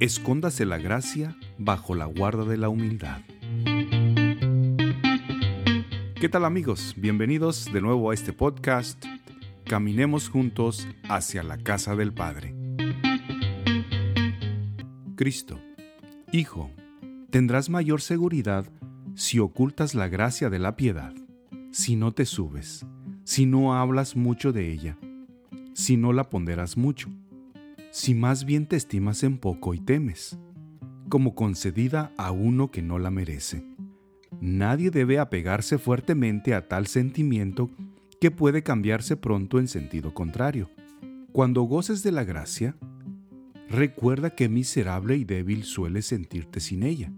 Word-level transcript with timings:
Escóndase 0.00 0.64
la 0.64 0.78
gracia 0.78 1.36
bajo 1.58 1.94
la 1.94 2.06
guarda 2.06 2.46
de 2.46 2.56
la 2.56 2.70
humildad. 2.70 3.20
¿Qué 6.18 6.30
tal 6.30 6.46
amigos? 6.46 6.94
Bienvenidos 6.96 7.70
de 7.70 7.82
nuevo 7.82 8.10
a 8.10 8.14
este 8.14 8.32
podcast. 8.32 9.04
Caminemos 9.64 10.30
juntos 10.30 10.88
hacia 11.10 11.42
la 11.42 11.58
casa 11.58 11.96
del 11.96 12.14
Padre. 12.14 12.54
Cristo, 15.16 15.60
Hijo, 16.32 16.70
tendrás 17.28 17.68
mayor 17.68 18.00
seguridad 18.00 18.72
si 19.14 19.38
ocultas 19.38 19.94
la 19.94 20.08
gracia 20.08 20.48
de 20.48 20.60
la 20.60 20.76
piedad, 20.76 21.12
si 21.72 21.96
no 21.96 22.12
te 22.12 22.24
subes, 22.24 22.86
si 23.24 23.44
no 23.44 23.74
hablas 23.74 24.16
mucho 24.16 24.50
de 24.52 24.72
ella, 24.72 24.96
si 25.74 25.98
no 25.98 26.14
la 26.14 26.30
ponderas 26.30 26.78
mucho, 26.78 27.10
si 27.90 28.14
más 28.14 28.44
bien 28.44 28.66
te 28.66 28.76
estimas 28.76 29.22
en 29.24 29.38
poco 29.38 29.74
y 29.74 29.80
temes, 29.80 30.38
como 31.08 31.34
concedida 31.34 32.12
a 32.16 32.30
uno 32.30 32.70
que 32.70 32.82
no 32.82 32.98
la 32.98 33.10
merece. 33.10 33.64
Nadie 34.40 34.90
debe 34.90 35.18
apegarse 35.18 35.76
fuertemente 35.78 36.54
a 36.54 36.68
tal 36.68 36.86
sentimiento 36.86 37.70
que 38.20 38.30
puede 38.30 38.62
cambiarse 38.62 39.16
pronto 39.16 39.58
en 39.58 39.68
sentido 39.68 40.14
contrario. 40.14 40.70
Cuando 41.32 41.62
goces 41.62 42.02
de 42.02 42.12
la 42.12 42.24
gracia, 42.24 42.76
recuerda 43.68 44.30
que 44.30 44.48
miserable 44.48 45.16
y 45.16 45.24
débil 45.24 45.64
sueles 45.64 46.06
sentirte 46.06 46.60
sin 46.60 46.82
ella. 46.82 47.12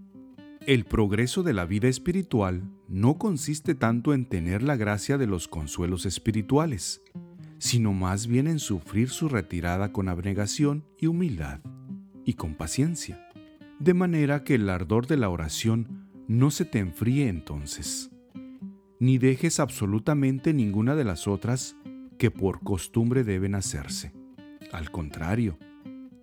El 0.65 0.85
progreso 0.85 1.43
de 1.43 1.53
la 1.53 1.65
vida 1.65 1.87
espiritual 1.87 2.63
no 2.87 3.17
consiste 3.17 3.75
tanto 3.75 4.13
en 4.13 4.25
tener 4.25 4.63
la 4.63 4.77
gracia 4.77 5.17
de 5.17 5.27
los 5.27 5.47
consuelos 5.47 6.05
espirituales, 6.05 7.01
sino 7.63 7.93
más 7.93 8.27
bien 8.27 8.47
en 8.47 8.59
sufrir 8.59 9.09
su 9.09 9.29
retirada 9.29 9.93
con 9.93 10.09
abnegación 10.09 10.83
y 10.99 11.07
humildad, 11.07 11.61
y 12.25 12.33
con 12.33 12.55
paciencia, 12.55 13.25
de 13.79 13.93
manera 13.93 14.43
que 14.43 14.55
el 14.55 14.67
ardor 14.67 15.07
de 15.07 15.15
la 15.15 15.29
oración 15.29 16.09
no 16.27 16.51
se 16.51 16.65
te 16.65 16.79
enfríe 16.79 17.29
entonces, 17.29 18.11
ni 18.99 19.17
dejes 19.17 19.61
absolutamente 19.61 20.53
ninguna 20.53 20.93
de 20.93 21.05
las 21.05 21.25
otras 21.25 21.77
que 22.17 22.31
por 22.31 22.59
costumbre 22.59 23.23
deben 23.23 23.55
hacerse. 23.55 24.11
Al 24.73 24.91
contrario, 24.91 25.57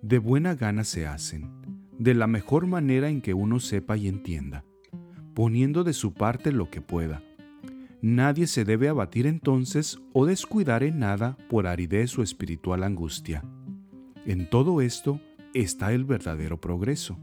de 0.03 0.19
buena 0.19 0.53
gana 0.53 0.83
se 0.83 1.07
hacen, 1.07 1.49
de 1.97 2.13
la 2.13 2.27
mejor 2.27 2.67
manera 2.67 3.09
en 3.09 3.19
que 3.19 3.33
uno 3.33 3.59
sepa 3.59 3.97
y 3.97 4.07
entienda, 4.07 4.63
poniendo 5.33 5.83
de 5.83 5.93
su 5.93 6.13
parte 6.13 6.51
lo 6.51 6.69
que 6.69 6.81
pueda 6.81 7.23
Nadie 8.01 8.47
se 8.47 8.65
debe 8.65 8.89
abatir 8.89 9.27
entonces 9.27 9.99
o 10.13 10.25
descuidar 10.25 10.81
en 10.83 10.99
nada 10.99 11.37
por 11.49 11.67
aridez 11.67 12.17
o 12.17 12.23
espiritual 12.23 12.83
angustia. 12.83 13.43
En 14.25 14.49
todo 14.49 14.81
esto 14.81 15.21
está 15.53 15.93
el 15.93 16.05
verdadero 16.05 16.59
progreso. 16.59 17.19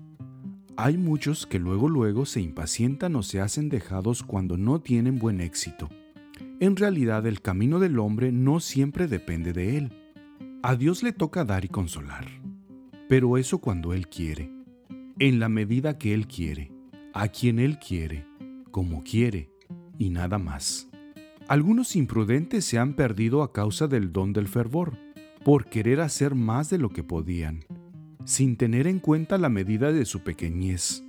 Hay 0.77 0.97
muchos 0.97 1.47
que 1.47 1.59
luego 1.59 1.89
luego 1.89 2.25
se 2.27 2.41
impacientan 2.41 3.17
o 3.17 3.25
se 3.25 3.41
hacen 3.41 3.69
dejados 3.69 4.23
cuando 4.23 4.57
no 4.57 4.81
tienen 4.81 5.19
buen 5.19 5.41
éxito. 5.41 5.89
En 6.61 6.77
realidad 6.77 7.27
el 7.27 7.41
camino 7.41 7.81
del 7.81 7.99
hombre 7.99 8.31
no 8.31 8.61
siempre 8.61 9.09
depende 9.09 9.53
de 9.53 9.79
él. 9.79 9.93
A 10.63 10.77
Dios 10.77 11.03
le 11.03 11.13
toca 11.13 11.45
dar 11.45 11.65
y 11.65 11.69
consolar. 11.69 12.27
Pero 13.09 13.39
eso 13.39 13.59
cuando 13.59 13.95
Él 13.95 14.09
quiere, 14.09 14.51
en 15.19 15.41
la 15.41 15.49
medida 15.49 15.99
que 15.99 16.13
Él 16.13 16.27
quiere, 16.27 16.71
a 17.15 17.29
quien 17.29 17.59
Él 17.59 17.79
quiere, 17.79 18.27
como 18.71 19.03
quiere, 19.03 19.51
y 19.99 20.11
nada 20.11 20.39
más. 20.39 20.89
Algunos 21.49 21.97
imprudentes 21.97 22.65
se 22.65 22.79
han 22.79 22.95
perdido 22.95 23.43
a 23.43 23.53
causa 23.53 23.89
del 23.89 24.13
don 24.13 24.33
del 24.33 24.49
fervor, 24.49 24.99
por 25.45 25.67
querer 25.67 26.01
hacer 26.01 26.35
más 26.35 26.71
de 26.71 26.79
lo 26.79 26.91
que 26.91 27.03
podían, 27.03 27.65
sin 28.25 28.57
tener 28.57 28.87
en 28.87 28.99
cuenta 28.99 29.39
la 29.39 29.49
medida 29.49 29.93
de 29.93 30.05
su 30.05 30.21
pequeñez. 30.21 31.05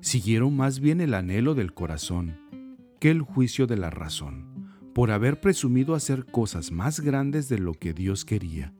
Siguieron 0.00 0.56
más 0.56 0.80
bien 0.80 1.00
el 1.00 1.14
anhelo 1.14 1.54
del 1.54 1.74
corazón 1.74 2.38
que 3.00 3.10
el 3.10 3.22
juicio 3.22 3.66
de 3.66 3.78
la 3.78 3.90
razón, 3.90 4.74
por 4.94 5.10
haber 5.10 5.40
presumido 5.40 5.94
hacer 5.94 6.26
cosas 6.26 6.70
más 6.70 7.00
grandes 7.00 7.48
de 7.48 7.58
lo 7.58 7.74
que 7.74 7.94
Dios 7.94 8.26
quería. 8.26 8.74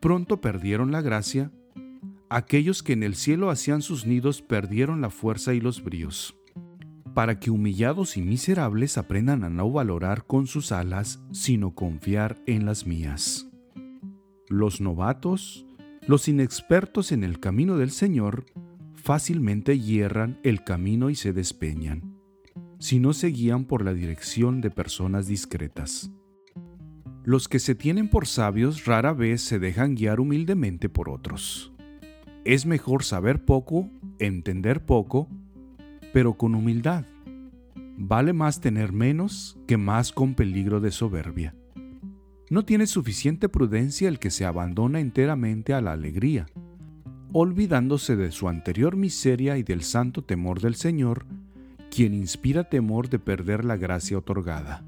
Pronto 0.00 0.40
perdieron 0.40 0.92
la 0.92 1.00
gracia. 1.00 1.50
Aquellos 2.28 2.82
que 2.84 2.92
en 2.92 3.02
el 3.02 3.16
cielo 3.16 3.50
hacían 3.50 3.82
sus 3.82 4.06
nidos 4.06 4.42
perdieron 4.42 5.00
la 5.00 5.10
fuerza 5.10 5.54
y 5.54 5.60
los 5.60 5.82
bríos 5.82 6.36
para 7.14 7.38
que 7.38 7.50
humillados 7.50 8.16
y 8.16 8.22
miserables 8.22 8.98
aprendan 8.98 9.44
a 9.44 9.48
no 9.48 9.70
valorar 9.70 10.26
con 10.26 10.48
sus 10.48 10.72
alas, 10.72 11.22
sino 11.30 11.74
confiar 11.74 12.42
en 12.46 12.66
las 12.66 12.86
mías. 12.86 13.48
Los 14.48 14.80
novatos, 14.80 15.64
los 16.08 16.28
inexpertos 16.28 17.12
en 17.12 17.22
el 17.22 17.38
camino 17.38 17.78
del 17.78 17.92
Señor, 17.92 18.44
fácilmente 18.94 19.78
hierran 19.78 20.40
el 20.42 20.64
camino 20.64 21.08
y 21.08 21.14
se 21.14 21.32
despeñan, 21.32 22.18
si 22.80 22.98
no 22.98 23.12
se 23.12 23.28
guían 23.28 23.64
por 23.64 23.84
la 23.84 23.94
dirección 23.94 24.60
de 24.60 24.70
personas 24.70 25.28
discretas. 25.28 26.10
Los 27.22 27.48
que 27.48 27.58
se 27.58 27.74
tienen 27.74 28.10
por 28.10 28.26
sabios 28.26 28.84
rara 28.84 29.12
vez 29.14 29.40
se 29.40 29.58
dejan 29.58 29.94
guiar 29.94 30.20
humildemente 30.20 30.88
por 30.88 31.08
otros. 31.08 31.72
Es 32.44 32.66
mejor 32.66 33.04
saber 33.04 33.44
poco, 33.46 33.88
entender 34.18 34.84
poco, 34.84 35.28
pero 36.14 36.34
con 36.34 36.54
humildad. 36.54 37.04
Vale 37.98 38.32
más 38.32 38.60
tener 38.60 38.92
menos 38.92 39.58
que 39.66 39.76
más 39.76 40.12
con 40.12 40.36
peligro 40.36 40.80
de 40.80 40.92
soberbia. 40.92 41.56
No 42.48 42.64
tiene 42.64 42.86
suficiente 42.86 43.48
prudencia 43.48 44.08
el 44.08 44.20
que 44.20 44.30
se 44.30 44.44
abandona 44.44 45.00
enteramente 45.00 45.74
a 45.74 45.80
la 45.80 45.90
alegría, 45.90 46.46
olvidándose 47.32 48.14
de 48.14 48.30
su 48.30 48.48
anterior 48.48 48.94
miseria 48.94 49.58
y 49.58 49.64
del 49.64 49.82
santo 49.82 50.22
temor 50.22 50.60
del 50.60 50.76
Señor, 50.76 51.26
quien 51.90 52.14
inspira 52.14 52.62
temor 52.62 53.08
de 53.08 53.18
perder 53.18 53.64
la 53.64 53.76
gracia 53.76 54.16
otorgada. 54.16 54.84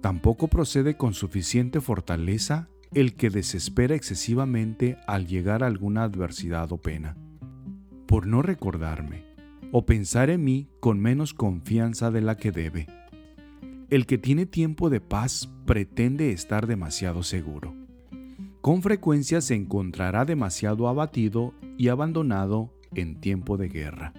Tampoco 0.00 0.48
procede 0.48 0.96
con 0.96 1.14
suficiente 1.14 1.80
fortaleza 1.80 2.68
el 2.92 3.14
que 3.14 3.30
desespera 3.30 3.94
excesivamente 3.94 4.98
al 5.06 5.28
llegar 5.28 5.62
a 5.62 5.68
alguna 5.68 6.02
adversidad 6.02 6.72
o 6.72 6.78
pena. 6.78 7.16
Por 8.08 8.26
no 8.26 8.42
recordarme, 8.42 9.29
o 9.72 9.86
pensar 9.86 10.30
en 10.30 10.44
mí 10.44 10.68
con 10.80 11.00
menos 11.00 11.34
confianza 11.34 12.10
de 12.10 12.20
la 12.20 12.36
que 12.36 12.52
debe. 12.52 12.86
El 13.88 14.06
que 14.06 14.18
tiene 14.18 14.46
tiempo 14.46 14.90
de 14.90 15.00
paz 15.00 15.50
pretende 15.66 16.32
estar 16.32 16.66
demasiado 16.66 17.22
seguro. 17.22 17.74
Con 18.60 18.82
frecuencia 18.82 19.40
se 19.40 19.54
encontrará 19.54 20.24
demasiado 20.24 20.88
abatido 20.88 21.54
y 21.78 21.88
abandonado 21.88 22.72
en 22.94 23.20
tiempo 23.20 23.56
de 23.56 23.68
guerra. 23.68 24.12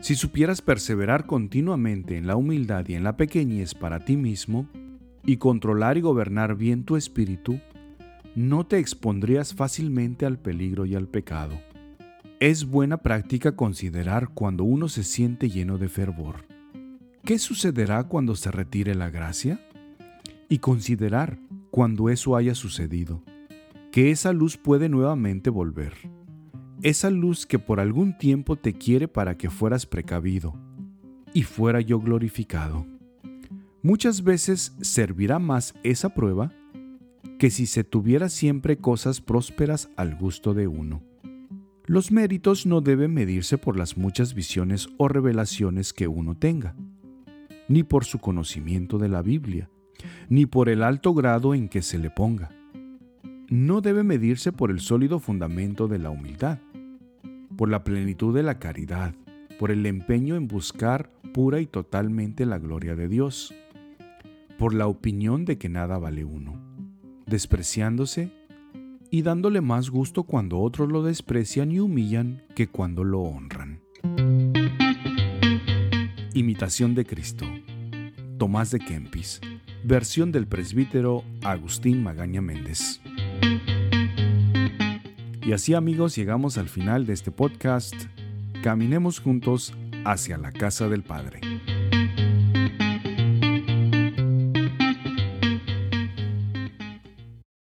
Si 0.00 0.14
supieras 0.14 0.62
perseverar 0.62 1.26
continuamente 1.26 2.16
en 2.16 2.26
la 2.26 2.36
humildad 2.36 2.84
y 2.88 2.94
en 2.94 3.04
la 3.04 3.16
pequeñez 3.16 3.74
para 3.74 4.04
ti 4.04 4.16
mismo, 4.16 4.68
y 5.24 5.36
controlar 5.36 5.96
y 5.96 6.00
gobernar 6.00 6.56
bien 6.56 6.84
tu 6.84 6.96
espíritu, 6.96 7.60
no 8.34 8.66
te 8.66 8.78
expondrías 8.78 9.54
fácilmente 9.54 10.26
al 10.26 10.38
peligro 10.38 10.84
y 10.86 10.94
al 10.94 11.06
pecado. 11.06 11.60
Es 12.42 12.64
buena 12.64 12.96
práctica 12.96 13.54
considerar 13.54 14.30
cuando 14.30 14.64
uno 14.64 14.88
se 14.88 15.04
siente 15.04 15.48
lleno 15.48 15.78
de 15.78 15.88
fervor. 15.88 16.44
¿Qué 17.24 17.38
sucederá 17.38 18.02
cuando 18.02 18.34
se 18.34 18.50
retire 18.50 18.96
la 18.96 19.10
gracia? 19.10 19.64
Y 20.48 20.58
considerar, 20.58 21.38
cuando 21.70 22.08
eso 22.08 22.34
haya 22.34 22.56
sucedido, 22.56 23.22
que 23.92 24.10
esa 24.10 24.32
luz 24.32 24.56
puede 24.56 24.88
nuevamente 24.88 25.50
volver. 25.50 25.92
Esa 26.82 27.10
luz 27.10 27.46
que 27.46 27.60
por 27.60 27.78
algún 27.78 28.18
tiempo 28.18 28.56
te 28.56 28.72
quiere 28.72 29.06
para 29.06 29.36
que 29.36 29.48
fueras 29.48 29.86
precavido 29.86 30.52
y 31.32 31.44
fuera 31.44 31.80
yo 31.80 32.00
glorificado. 32.00 32.84
Muchas 33.84 34.24
veces 34.24 34.74
servirá 34.80 35.38
más 35.38 35.74
esa 35.84 36.12
prueba 36.12 36.52
que 37.38 37.50
si 37.50 37.66
se 37.66 37.84
tuviera 37.84 38.28
siempre 38.28 38.78
cosas 38.78 39.20
prósperas 39.20 39.90
al 39.94 40.16
gusto 40.16 40.54
de 40.54 40.66
uno. 40.66 41.11
Los 41.86 42.12
méritos 42.12 42.64
no 42.64 42.80
deben 42.80 43.12
medirse 43.12 43.58
por 43.58 43.76
las 43.76 43.96
muchas 43.96 44.34
visiones 44.34 44.88
o 44.98 45.08
revelaciones 45.08 45.92
que 45.92 46.06
uno 46.06 46.36
tenga, 46.36 46.76
ni 47.66 47.82
por 47.82 48.04
su 48.04 48.20
conocimiento 48.20 48.98
de 48.98 49.08
la 49.08 49.20
Biblia, 49.20 49.68
ni 50.28 50.46
por 50.46 50.68
el 50.68 50.84
alto 50.84 51.12
grado 51.12 51.54
en 51.54 51.68
que 51.68 51.82
se 51.82 51.98
le 51.98 52.08
ponga. 52.08 52.50
No 53.48 53.80
debe 53.80 54.04
medirse 54.04 54.52
por 54.52 54.70
el 54.70 54.78
sólido 54.78 55.18
fundamento 55.18 55.88
de 55.88 55.98
la 55.98 56.10
humildad, 56.10 56.60
por 57.56 57.68
la 57.68 57.82
plenitud 57.82 58.32
de 58.32 58.44
la 58.44 58.60
caridad, 58.60 59.14
por 59.58 59.72
el 59.72 59.84
empeño 59.84 60.36
en 60.36 60.46
buscar 60.46 61.10
pura 61.34 61.60
y 61.60 61.66
totalmente 61.66 62.46
la 62.46 62.58
gloria 62.58 62.94
de 62.94 63.08
Dios, 63.08 63.52
por 64.56 64.72
la 64.72 64.86
opinión 64.86 65.44
de 65.44 65.58
que 65.58 65.68
nada 65.68 65.98
vale 65.98 66.24
uno, 66.24 66.54
despreciándose 67.26 68.32
y 69.12 69.20
dándole 69.20 69.60
más 69.60 69.90
gusto 69.90 70.22
cuando 70.22 70.58
otros 70.58 70.90
lo 70.90 71.02
desprecian 71.02 71.70
y 71.70 71.80
humillan 71.80 72.42
que 72.56 72.66
cuando 72.66 73.04
lo 73.04 73.20
honran. 73.20 73.82
Imitación 76.32 76.94
de 76.94 77.04
Cristo. 77.04 77.44
Tomás 78.38 78.70
de 78.70 78.78
Kempis. 78.78 79.42
Versión 79.84 80.32
del 80.32 80.46
presbítero 80.46 81.24
Agustín 81.42 82.02
Magaña 82.02 82.40
Méndez. 82.40 83.02
Y 85.42 85.52
así 85.52 85.74
amigos 85.74 86.16
llegamos 86.16 86.56
al 86.56 86.70
final 86.70 87.04
de 87.04 87.12
este 87.12 87.30
podcast. 87.30 87.94
Caminemos 88.62 89.20
juntos 89.20 89.74
hacia 90.06 90.38
la 90.38 90.52
casa 90.52 90.88
del 90.88 91.02
Padre. 91.02 91.51